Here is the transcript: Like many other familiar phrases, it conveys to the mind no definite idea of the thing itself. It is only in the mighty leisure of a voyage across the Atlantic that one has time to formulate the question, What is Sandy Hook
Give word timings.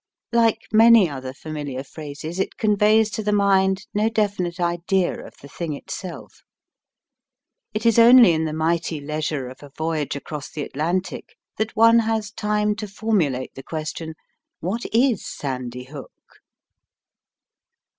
Like 0.31 0.63
many 0.71 1.07
other 1.07 1.31
familiar 1.31 1.83
phrases, 1.83 2.39
it 2.39 2.57
conveys 2.57 3.11
to 3.11 3.21
the 3.21 3.31
mind 3.31 3.85
no 3.93 4.09
definite 4.09 4.59
idea 4.59 5.23
of 5.23 5.35
the 5.43 5.47
thing 5.47 5.73
itself. 5.75 6.41
It 7.75 7.85
is 7.85 7.99
only 7.99 8.31
in 8.31 8.45
the 8.45 8.51
mighty 8.53 8.99
leisure 8.99 9.47
of 9.47 9.61
a 9.61 9.69
voyage 9.77 10.15
across 10.15 10.49
the 10.49 10.63
Atlantic 10.63 11.37
that 11.57 11.75
one 11.75 11.99
has 11.99 12.31
time 12.31 12.73
to 12.77 12.87
formulate 12.87 13.53
the 13.53 13.61
question, 13.61 14.15
What 14.59 14.85
is 14.91 15.23
Sandy 15.23 15.83
Hook 15.83 16.09